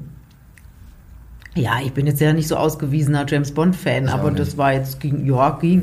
[1.55, 5.25] Ja, ich bin jetzt ja nicht so ausgewiesener James Bond-Fan, aber das war jetzt, ging,
[5.27, 5.83] ja, ging.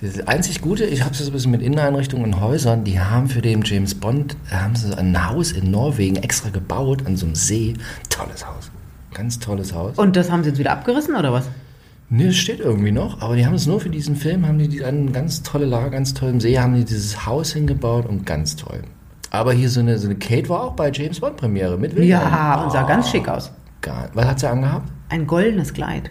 [0.00, 3.28] Das einzig Gute, ich habe es jetzt ein bisschen mit Inneneinrichtungen und Häusern, die haben
[3.28, 7.34] für den James Bond, haben sie ein Haus in Norwegen extra gebaut, an so einem
[7.34, 7.74] See.
[8.10, 8.70] Tolles Haus.
[9.14, 9.96] Ganz tolles Haus.
[9.96, 11.48] Und das haben sie jetzt wieder abgerissen oder was?
[12.08, 14.68] Nee, es steht irgendwie noch, aber die haben es nur für diesen Film, haben die
[14.68, 18.24] die eine ganz tolle Lage, ganz toll im See, haben die dieses Haus hingebaut und
[18.26, 18.82] ganz toll.
[19.30, 22.20] Aber hier so eine, so eine Kate war auch bei James Bond Premiere mit William.
[22.20, 23.50] Ja, und sah ganz schick aus.
[23.80, 24.90] Gar, was hat sie angehabt?
[25.08, 26.10] Ein goldenes Kleid.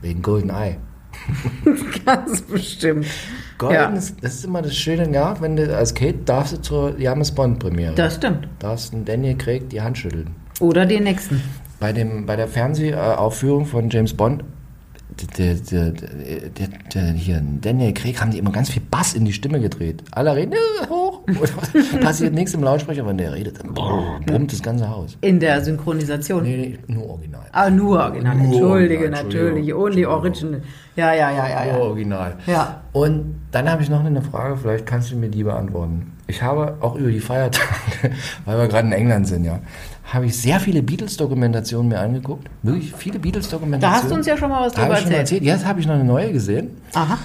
[0.00, 0.76] Wegen Golden Eye.
[2.04, 3.06] Ganz bestimmt.
[3.58, 3.88] Golden, Ja.
[3.90, 7.30] ist, das ist immer das Schöne, ja, wenn du als Kate darfst du zur James
[7.32, 7.94] Bond Premiere.
[7.94, 8.48] Das stimmt.
[8.58, 10.30] darfst du Daniel Craig die Hand schütteln.
[10.60, 11.42] Oder den nächsten.
[11.80, 14.42] Bei, dem, bei der Fernsehaufführung von James Bond,
[15.38, 19.32] der, der, der, der, hier, Daniel Craig, haben die immer ganz viel Bass in die
[19.32, 20.02] Stimme gedreht.
[20.12, 20.54] Alle reden
[20.88, 21.07] hoch.
[22.00, 25.16] Passiert nichts im Lautsprecher, wenn der redet, dann brummt das ganze Haus.
[25.20, 26.42] In der Synchronisation.
[26.42, 27.42] Nee, nee, nur original.
[27.52, 28.36] Ah, nur original.
[28.36, 29.74] Nur Entschuldige, original, natürlich.
[29.74, 30.62] Only original.
[30.96, 31.78] Ja, ja, ja, ja, Nur ja.
[31.78, 32.36] original.
[32.46, 32.80] Ja.
[32.92, 36.12] Und dann habe ich noch eine Frage, vielleicht kannst du mir die beantworten.
[36.26, 37.70] Ich habe auch über die Feiertage,
[38.44, 39.60] weil wir gerade in England sind, ja,
[40.12, 42.48] habe ich sehr viele Beatles-Dokumentationen mir angeguckt.
[42.62, 44.02] Wirklich viele Da Beatles-Dokumentationen.
[44.02, 45.14] hast du uns ja schon mal was Da drüber erzählt.
[45.18, 45.42] erzählt.
[45.44, 46.70] Jetzt habe ich noch eine neue gesehen.
[46.94, 47.18] Aha.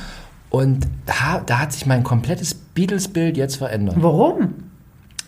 [0.50, 3.96] Und da, da hat sich mein komplettes Beatles-Bild jetzt verändert.
[4.00, 4.56] Warum?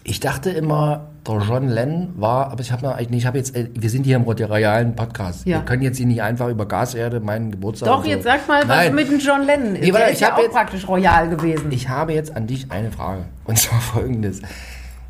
[0.03, 3.69] Ich dachte immer, der John Lennon war, aber ich habe eigentlich, ich habe jetzt, äh,
[3.73, 5.45] wir sind hier im royalen Podcast.
[5.47, 5.57] Ja.
[5.57, 7.89] Wir können jetzt hier nicht einfach über Gaserde meinen Geburtstag.
[7.89, 8.09] Doch, so.
[8.09, 8.93] jetzt sag mal, was Nein.
[8.95, 9.81] mit dem John Lennon ist.
[9.81, 11.71] Nee, Der ich ist ja auch jetzt- praktisch royal gewesen.
[11.71, 13.25] Ich habe jetzt an dich eine Frage.
[13.45, 14.41] Und zwar folgendes.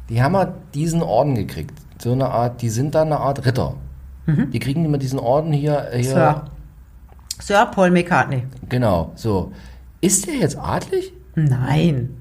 [0.10, 1.74] Die haben ja diesen Orden gekriegt.
[2.02, 3.76] So eine Art, die sind da eine Art Ritter.
[4.28, 5.88] Die kriegen immer diesen Orden hier.
[5.92, 6.04] hier Mhm.
[6.04, 6.44] Sir.
[7.40, 8.44] Sir Paul McCartney.
[8.70, 9.52] Genau, so.
[10.02, 11.14] Ist der jetzt adlig?
[11.36, 12.18] Nein.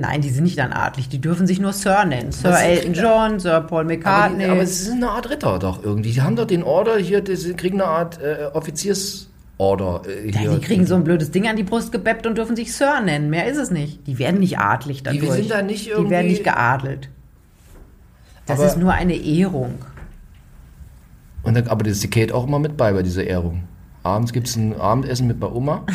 [0.00, 1.08] Nein, die sind nicht dann adlig.
[1.08, 2.32] Die dürfen sich nur Sir nennen.
[2.32, 2.58] Sir?
[2.58, 4.44] Elton John, Sir Paul McCartney.
[4.44, 6.12] die, aber es ist eine Art Ritter doch irgendwie.
[6.12, 10.02] Die haben doch den Order hier, die sie kriegen eine Art äh, Offiziersorder.
[10.06, 12.72] Äh, ja, die kriegen so ein blödes Ding an die Brust gebeppt und dürfen sich
[12.74, 13.30] Sir nennen.
[13.30, 14.06] Mehr ist es nicht.
[14.06, 15.30] Die werden nicht adlig dadurch.
[15.30, 17.08] sind da nicht Die werden irgendwie- nicht geadelt.
[18.46, 19.76] Das Aber- ist nur eine Ehrung.
[21.42, 23.64] Und dann, aber das ist die Kate auch immer mit bei bei dieser Ehrung.
[24.04, 25.86] Abends gibt es ein Abendessen mit bei Oma.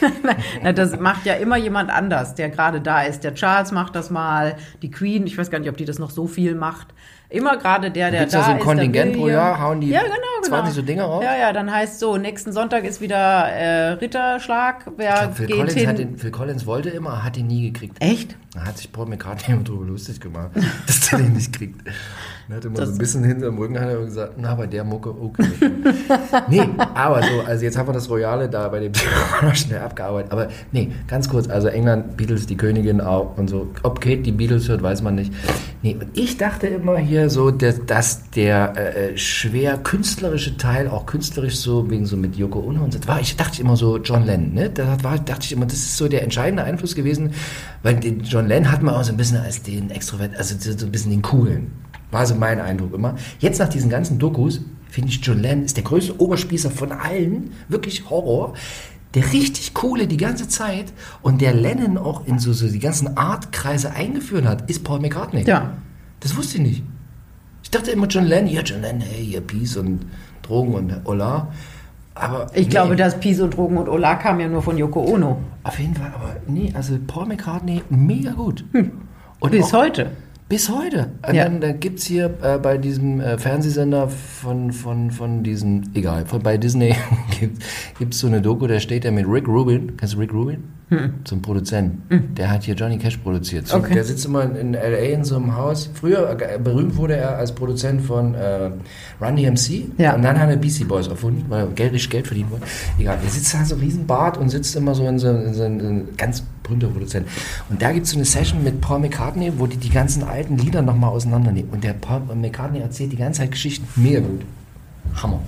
[0.62, 3.24] Na, das macht ja immer jemand anders, der gerade da ist.
[3.24, 6.08] Der Charles macht das mal, die Queen, ich weiß gar nicht, ob die das noch
[6.10, 6.88] so viel macht.
[7.28, 8.64] Immer gerade der, der da da so ein ist.
[8.64, 9.28] Kontingent pro.
[9.28, 9.60] Jahr?
[9.60, 10.48] Hauen die ja, genau, genau.
[10.48, 11.22] 20 so Dinger raus?
[11.22, 14.90] Ja, ja, dann heißt so, nächsten Sonntag ist wieder äh, Ritterschlag.
[14.96, 15.96] Wer Phil geht Collins, hin?
[15.96, 17.98] den, Phil Collins wollte immer, hat ihn nie gekriegt.
[18.00, 18.34] Echt?
[18.54, 20.52] Da hat sich Paul McCartney drüber lustig gemacht,
[20.86, 21.82] dass der den nicht kriegt.
[22.50, 24.82] Er hat immer Das- so ein bisschen hinterm Rücken hat er gesagt, na, bei der
[24.82, 25.44] Mucke, okay.
[26.48, 26.62] nee,
[26.94, 30.32] aber so, also jetzt haben wir das Royale da bei dem Thema schnell abgearbeitet.
[30.32, 33.68] Aber nee, ganz kurz, also England, Beatles, die Königin auch und so.
[33.82, 35.32] Ob Kate die Beatles hört, weiß man nicht.
[35.82, 41.04] Nee, und ich dachte immer hier so, dass, dass der äh, schwer künstlerische Teil auch
[41.06, 44.24] künstlerisch so, wegen so mit Yoko Ono und so, war ich dachte immer so John
[44.24, 44.70] Lennon, ne?
[44.70, 47.32] Da war, dachte ich immer, das ist so der entscheidende Einfluss gewesen,
[47.82, 50.76] weil den John Lennon hat man auch so ein bisschen als den Extrovert, also so
[50.76, 51.70] so ein bisschen den coolen.
[52.10, 53.16] War so mein Eindruck immer.
[53.38, 57.50] Jetzt nach diesen ganzen Dokus finde ich John Lennon ist der größte Oberspießer von allen,
[57.68, 58.54] wirklich Horror.
[59.14, 60.92] Der richtig coole die ganze Zeit
[61.22, 65.44] und der Lennon auch in so, so die ganzen Artkreise eingeführt hat, ist Paul McCartney.
[65.44, 65.74] Ja.
[66.20, 66.82] Das wusste ich nicht.
[67.62, 70.00] Ich dachte immer John Lennon, ja John Lennon, hey, hier Peace und
[70.42, 71.48] Drogen und Hola.
[72.14, 75.00] Aber Ich nee, glaube, dass Peace und Drogen und Ola kam ja nur von Yoko
[75.04, 75.38] Ono.
[75.62, 78.64] auf jeden Fall, aber nee, also Paul McCartney mega gut.
[79.40, 80.10] Und Bis auch- heute.
[80.48, 81.10] Bis heute.
[81.28, 81.44] Und Ja.
[81.44, 86.24] dann, dann gibt es hier äh, bei diesem äh, Fernsehsender von, von, von diesem, egal,
[86.24, 86.94] von, bei Disney
[87.98, 89.96] gibt es so eine Doku, da steht er mit Rick Rubin.
[89.98, 90.64] Kennst du Rick Rubin?
[91.24, 92.34] Zum Produzenten.
[92.34, 93.70] Der hat hier Johnny Cash produziert.
[93.70, 93.80] Hm.
[93.80, 93.94] Okay.
[93.94, 95.14] Der sitzt immer in, L.A.
[95.14, 95.90] in so einem Haus.
[95.92, 98.70] Früher, äh, berühmt wurde er als Produzent von äh,
[99.20, 99.90] Run DMC.
[99.98, 100.14] Ja.
[100.14, 102.66] Und dann hat er BC Boys erfunden, weil er Geld, Geld verdienen wollte.
[102.98, 105.64] Egal, der sitzt da so riesen Bart und sitzt immer so in so, in so
[105.64, 107.28] in so ein ganz berühmter Produzent.
[107.68, 110.56] Und da gibt es so eine Session mit Paul McCartney, wo die die ganzen alten
[110.56, 111.70] Lieder nochmal auseinandernehmen.
[111.70, 113.86] Und der Paul McCartney erzählt die ganze Zeit Geschichten.
[113.96, 114.40] Mega gut.
[115.22, 115.40] Hammer.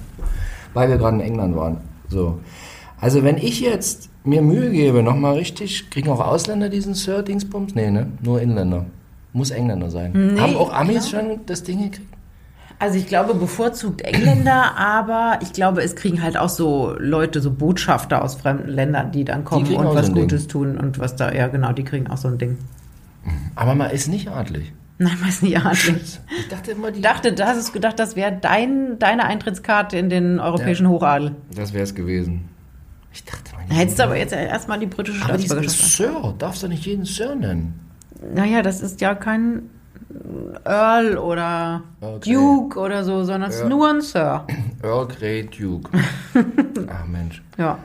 [0.74, 1.78] Weil wir gerade in England waren.
[2.10, 2.40] So.
[3.00, 7.74] Also wenn ich jetzt mir Mühe gebe, nochmal richtig, kriegen auch Ausländer diesen Sir Dingsbums?
[7.74, 8.08] Nee, ne?
[8.22, 8.86] Nur Inländer.
[9.32, 10.12] Muss Engländer sein.
[10.12, 11.22] Nee, Haben auch Amis klar.
[11.22, 12.08] schon das Ding gekriegt?
[12.78, 17.50] Also ich glaube bevorzugt Engländer, aber ich glaube, es kriegen halt auch so Leute, so
[17.50, 20.24] Botschafter aus fremden Ländern, die dann kommen kriegen und was so ein Ding.
[20.24, 22.56] Gutes tun und was da, ja genau, die kriegen auch so ein Ding.
[23.54, 24.72] Aber man ist nicht adlig.
[24.96, 26.20] Nein, weiß nicht, adlig.
[26.38, 26.96] Ich dachte immer, die.
[26.96, 31.32] Ich dachte, da hast du gedacht, das wäre dein, deine Eintrittskarte in den europäischen Hochadel.
[31.54, 32.48] Das wäre es gewesen.
[33.12, 35.92] Ich dachte mal, hättest du aber jetzt erstmal die britische aber Staatsbürgerschaft.
[35.92, 37.80] Sir, darfst du nicht jeden Sir nennen.
[38.34, 39.70] Naja, das ist ja kein
[40.64, 42.32] Earl oder Okay.
[42.34, 44.46] Duke oder so, sondern es ist nur ein Sir.
[44.82, 45.90] Earl Grey Duke.
[46.88, 47.42] Ach Mensch.
[47.58, 47.78] Ja.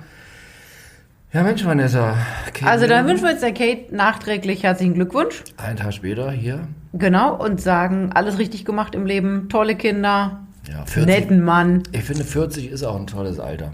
[1.34, 2.16] Ja Mensch, Vanessa.
[2.54, 5.44] Kate Also dann wünschen wir jetzt der Kate nachträglich herzlichen Glückwunsch.
[5.58, 6.68] Einen Tag später hier.
[6.94, 11.06] Genau, und sagen, alles richtig gemacht im Leben, tolle Kinder, Ja, 40.
[11.06, 11.84] netten Mann.
[11.92, 13.72] Ich finde 40 ist auch ein tolles Alter.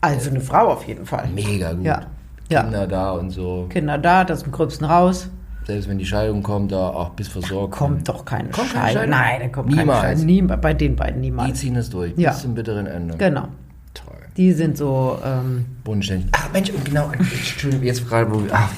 [0.00, 1.28] Also eine Frau auf jeden Fall.
[1.34, 1.84] Mega gut.
[1.84, 2.00] Ja.
[2.48, 2.62] Ja.
[2.62, 3.66] Kinder da und so.
[3.70, 5.28] Kinder da, das im Gröbsten raus.
[5.66, 7.74] Selbst wenn die Scheidung kommt, da auch bis versorgt.
[7.76, 9.02] Kommt doch keine Kommt keine Scheidung.
[9.02, 9.10] Scheidung?
[9.10, 10.00] Nein, da kommt Niemals.
[10.00, 10.26] keine Scheidung.
[10.26, 11.58] Nie, bei den beiden Die niemals.
[11.60, 12.12] ziehen es durch.
[12.16, 12.30] Ja.
[12.32, 13.16] Bis zum bitteren Ende.
[13.18, 13.46] Genau.
[13.94, 14.14] Toll.
[14.36, 16.28] Die sind so, ähm, Bodenständig.
[16.32, 18.70] Ach Mensch, und genau, Entschuldigung, jetzt gerade, wo wir, ach,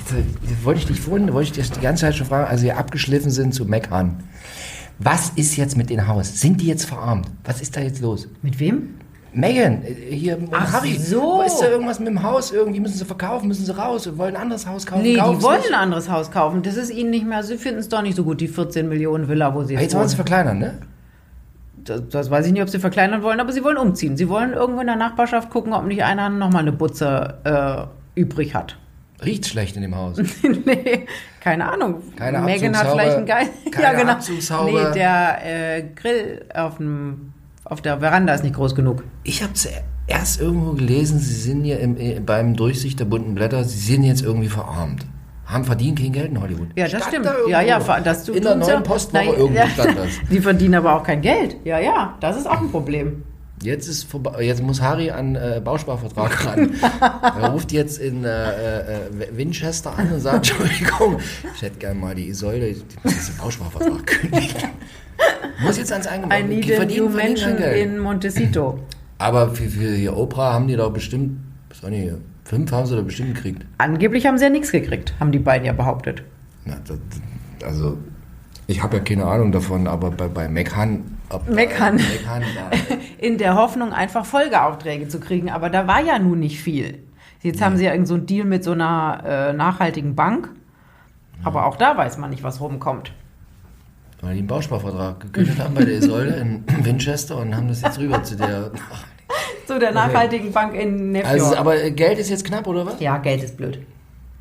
[0.49, 2.77] jetzt wollte ich dich vorhin, wollte ich dich die ganze Zeit schon fragen, als wir
[2.77, 4.23] abgeschliffen sind zu meckern.
[4.99, 6.41] Was ist jetzt mit dem Haus?
[6.41, 7.27] Sind die jetzt verarmt?
[7.45, 8.29] Was ist da jetzt los?
[8.43, 8.97] Mit wem?
[9.35, 10.97] Megan, äh, hier und Ach Harry.
[10.99, 11.43] so.
[11.43, 12.53] Ist da irgendwas mit dem Haus?
[12.53, 15.03] Irgendwie müssen sie verkaufen, müssen sie raus, wollen ein anderes Haus kaufen.
[15.03, 15.73] Nee, die wollen nicht.
[15.73, 16.63] ein anderes Haus kaufen.
[16.63, 19.29] Das ist ihnen nicht mehr, sie finden es doch nicht so gut, die 14 Millionen
[19.29, 20.79] Villa, wo sie Ah, jetzt Jetzt wollen sie verkleinern, ne?
[21.85, 24.17] Das, das weiß ich nicht, ob sie verkleinern wollen, aber sie wollen umziehen.
[24.17, 28.55] Sie wollen irgendwo in der Nachbarschaft gucken, ob nicht einer nochmal eine Butze äh, übrig
[28.55, 28.77] hat.
[29.25, 30.19] Riecht schlecht in dem Haus.
[30.43, 31.07] nee,
[31.41, 32.03] keine Ahnung.
[32.17, 33.51] Keine Megan hat vielleicht einen Geist.
[33.73, 34.71] keine Abzugshaube.
[34.71, 37.32] Nee, der äh, Grill auf, dem,
[37.73, 39.03] auf der Veranda ist nicht groß genug.
[39.25, 39.55] Ich habe
[40.07, 44.05] erst irgendwo gelesen, sie sind ja im, äh, beim Durchsicht der bunten Blätter, sie sind
[44.05, 45.07] jetzt irgendwie verarmt.
[45.47, 46.69] Haben verdient kein Geld in Hollywood.
[46.77, 47.27] Ja, das Stand stimmt.
[47.27, 47.35] da.
[47.49, 48.57] Ja, ja, das In der ja.
[48.59, 49.69] neuen Postwoche Nein, irgendwo ja.
[49.69, 50.11] stand das.
[50.31, 51.57] Die verdienen aber auch kein Geld.
[51.65, 53.25] Ja, ja, das ist auch ein Problem.
[53.63, 56.75] Jetzt ist vorbei, jetzt muss Harry an äh, Bausparvertrag ran.
[57.01, 59.01] er ruft jetzt in äh, äh,
[59.33, 61.21] Winchester an und sagt, Entschuldigung,
[61.55, 64.71] ich hätte gerne mal die Isolde, ich muss den Bausparvertrag kündigen.
[65.63, 66.45] Muss jetzt ans I Eingemachte.
[66.45, 67.77] need Die a verdienen, new Geld.
[67.77, 68.79] in Montecito.
[69.19, 72.13] Aber für, für hier Oprah haben die doch bestimmt, was war nicht,
[72.45, 73.65] fünf haben sie da bestimmt gekriegt.
[73.79, 76.23] Angeblich haben sie ja nichts gekriegt, haben die beiden ja behauptet.
[76.65, 76.99] Na, das,
[77.65, 77.99] also,
[78.67, 81.05] ich habe ja keine Ahnung davon, aber bei, bei McHan...
[81.49, 81.99] McHan.
[83.19, 85.51] In der Hoffnung, einfach Folgeaufträge zu kriegen.
[85.51, 86.99] Aber da war ja nun nicht viel.
[87.43, 90.51] Jetzt haben sie ja irgend so einen Deal mit so einer äh, nachhaltigen Bank.
[91.43, 93.13] Aber auch da weiß man nicht, was rumkommt.
[94.23, 97.99] Weil die einen Bausparvertrag gekündigt haben bei der Isolde in Winchester und haben das jetzt
[97.99, 98.71] rüber zu der...
[99.67, 101.33] Zu der nachhaltigen Bank in Nefjord.
[101.33, 103.01] Also, aber Geld ist jetzt knapp, oder was?
[103.01, 103.79] ja, Geld ist blöd.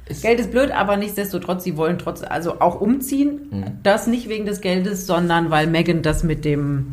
[0.08, 3.40] Ist- Geld ist blöd, aber nichtsdestotrotz, sie wollen trotz, also auch umziehen.
[3.52, 3.64] Mhm.
[3.84, 6.88] Das nicht wegen des Geldes, sondern weil Megan das mit dem,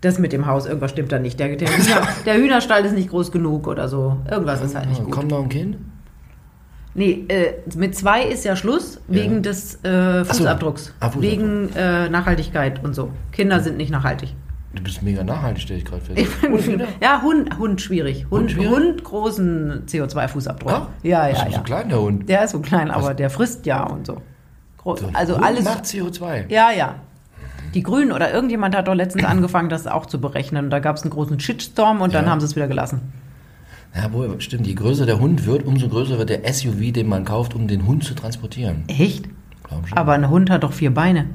[0.00, 1.38] das mit dem Haus, irgendwas stimmt da nicht.
[1.40, 4.16] Der, der, Hühner, der Hühnerstall ist nicht groß genug oder so.
[4.30, 5.10] Irgendwas ist halt nicht gut.
[5.12, 5.76] Kommt noch ein Kind?
[6.94, 9.40] Nee, äh, mit zwei ist ja Schluss, wegen Ja.
[9.40, 10.34] des äh, so.
[10.34, 10.92] Fußabdrucks.
[11.00, 11.22] Ah, Fußabdruck.
[11.22, 13.10] Wegen äh, Nachhaltigkeit und so.
[13.32, 14.34] Kinder sind nicht nachhaltig.
[14.74, 16.26] Du bist mega nachhaltig, stelle ich gerade fest.
[17.02, 18.26] Ja, Hund, Hund schwierig.
[18.30, 20.70] Hund, Hund Hund, großen CO2-Fußabdruck.
[20.70, 21.58] Ah, ja, ist ja, doch ja.
[21.58, 22.28] so klein, der Hund.
[22.28, 24.20] Der ist so klein, aber der frisst ja und so.
[24.78, 25.64] Groß, So also Hund alles.
[25.64, 26.44] macht CO2.
[26.50, 26.94] Ja, ja.
[27.74, 30.64] Die Grünen oder irgendjemand hat doch letztens angefangen, das auch zu berechnen.
[30.64, 32.30] Und da gab es einen großen Shitstorm und dann Ja.
[32.30, 33.12] haben sie es wieder gelassen.
[33.94, 34.66] Ja, wohl, stimmt.
[34.66, 37.86] Je größer der Hund wird, umso größer wird der SUV, den man kauft, um den
[37.86, 38.84] Hund zu transportieren.
[38.88, 39.24] Echt?
[39.64, 39.98] Glaub schon.
[39.98, 41.26] Aber ein Hund hat doch vier Beine.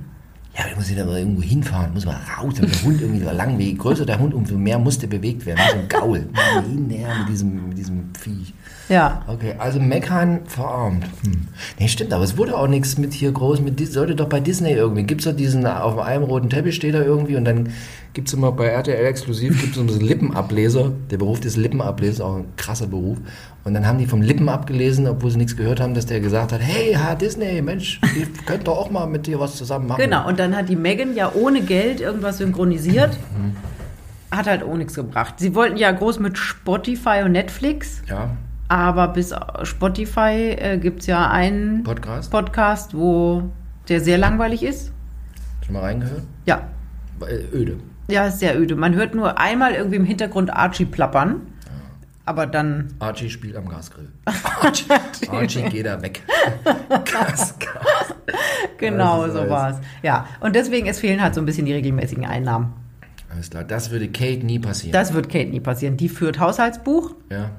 [0.58, 3.30] Ja, aber muss wieder mal irgendwo hinfahren, muss mal raus, damit der Hund irgendwie so
[3.30, 5.60] lang, je größer der Hund, umso mehr muss der bewegt werden.
[5.72, 6.28] So ein Gaul.
[6.68, 8.56] Hin, her mit diesem, mit diesem Viech.
[8.90, 9.22] Ja.
[9.28, 11.04] Okay, also Meckern verarmt.
[11.24, 11.48] Hm.
[11.78, 14.72] Nee, stimmt, aber es wurde auch nichts mit hier groß, mit sollte doch bei Disney
[14.72, 15.04] irgendwie.
[15.04, 17.70] Gibt es doch diesen, auf einem roten Teppich steht da irgendwie und dann
[18.18, 20.92] gibt es immer bei RTL exklusiv, gibt es so einen Lippenableser.
[21.12, 23.20] Der Beruf des Lippenablesers, auch ein krasser Beruf.
[23.64, 26.52] Und dann haben die vom Lippen abgelesen, obwohl sie nichts gehört haben, dass der gesagt
[26.52, 30.02] hat, hey, ha, Disney, Mensch, ihr könnt doch auch mal mit dir was zusammen machen.
[30.02, 33.16] Genau, und dann hat die Megan ja ohne Geld irgendwas synchronisiert.
[34.32, 35.36] Hat halt auch nichts gebracht.
[35.38, 38.32] Sie wollten ja groß mit Spotify und Netflix, Ja,
[38.68, 42.32] aber bis Spotify äh, gibt es ja einen Podcast.
[42.32, 43.44] Podcast, wo
[43.90, 44.92] der sehr langweilig ist.
[45.64, 46.24] Schon mal reingehört?
[46.48, 46.64] Ja,
[47.22, 47.78] Äh, Öde.
[48.08, 48.76] Ja, ist sehr öde.
[48.76, 51.42] Man hört nur einmal irgendwie im Hintergrund Archie plappern,
[52.26, 54.10] aber dann Archie spielt am Gasgrill.
[54.62, 54.86] Archie,
[55.30, 56.24] Archie geht da weg.
[56.90, 58.16] Gas, Gas.
[58.78, 59.78] genau ist so war's.
[60.04, 62.74] Ja, und deswegen es fehlen halt so ein bisschen die regelmäßigen Einnahmen.
[63.30, 64.94] Alles klar, das würde Kate nie passieren.
[64.94, 65.98] Das wird Kate nie passieren.
[65.98, 67.52] Die führt Haushaltsbuch ja.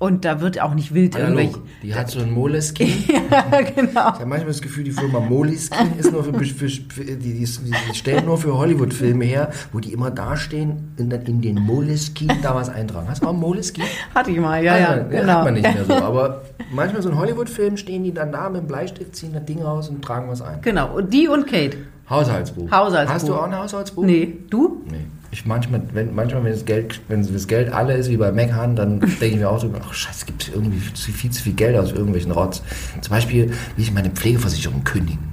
[0.00, 1.38] Und da wird auch nicht wild Analog.
[1.38, 1.66] irgendwelche.
[1.82, 2.88] Die hat so ein Moleskin.
[3.30, 3.90] ja, genau.
[3.90, 7.44] Ich habe manchmal das Gefühl, die Firma Moleskin ist nur für, für, für die, die,
[7.44, 12.30] die stellen nur für Hollywood-Filme her, wo die immer dastehen und dann in den Moleskin
[12.42, 13.08] da was eintragen.
[13.08, 13.84] Hast du auch einen Moleskin?
[14.14, 15.32] Hatte ich mal, ja, ja, Ah, genau.
[15.32, 15.94] Hat man nicht mehr so.
[16.04, 19.62] Aber manchmal so ein Hollywood-Film stehen die dann da mit dem Bleistift, ziehen das Ding
[19.62, 20.60] raus und tragen was ein.
[20.62, 21.76] Genau, und die und Kate.
[22.08, 22.70] Haushaltsbuch.
[22.70, 23.14] Haushaltsbuch.
[23.14, 24.04] Hast du auch ein Haushaltsbuch?
[24.04, 24.82] Nee, du?
[24.90, 25.06] Nee.
[25.30, 28.76] Ich manchmal, wenn, manchmal, wenn das Geld, wenn das Geld alle ist, wie bei McHan,
[28.76, 31.52] dann denke ich mir auch so, ach scheiße, es gibt irgendwie zu viel zu viel
[31.52, 32.62] Geld aus irgendwelchen Rotz.
[33.00, 35.28] Zum Beispiel will ich meine Pflegeversicherung kündigen.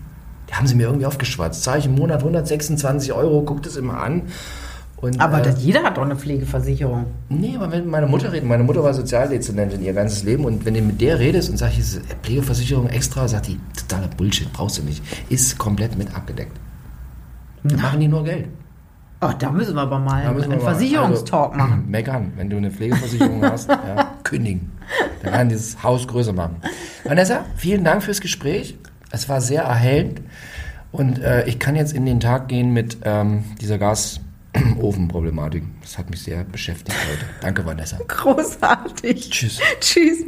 [0.49, 1.63] Die haben sie mir irgendwie aufgeschwatzt.
[1.63, 4.23] Zahle ich im Monat 126 Euro, guck das immer an.
[4.97, 7.05] Und, Aber äh, das, jeder hat doch eine Pflegeversicherung.
[7.29, 10.73] Nee, aber wenn meine Mutter redet, meine Mutter war Sozialdezernentin ihr ganzes Leben und wenn
[10.73, 15.03] du mit der redest und sagst, Pflegeversicherung extra, sagt die, totaler Bullshit, brauchst du nicht.
[15.29, 16.58] Ist komplett mit abgedeckt.
[17.63, 18.47] Da machen die nur Geld.
[19.21, 21.86] Oh, da müssen wir aber mal Da einen Versicherungstalk also, machen.
[21.89, 24.71] Meckern, wenn du eine Pflegeversicherung hast, ja, kündigen.
[25.23, 26.58] Dann kann dieses Haus größer machen.
[27.04, 28.78] Vanessa, vielen Dank fürs Gespräch.
[29.12, 30.21] Es war sehr erhellend.
[30.91, 35.63] Und äh, ich kann jetzt in den Tag gehen mit ähm, dieser Gasofenproblematik.
[35.82, 37.25] Das hat mich sehr beschäftigt heute.
[37.41, 37.97] Danke, Vanessa.
[38.08, 39.30] Großartig.
[39.30, 39.60] Tschüss.
[39.80, 40.25] Tschüss.